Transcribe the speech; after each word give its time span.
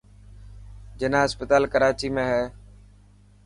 جناح 0.99 1.23
اسپتال 1.27 1.63
ڪراچي 1.73 2.09
۾ 2.15 2.17
هي. 2.31 2.43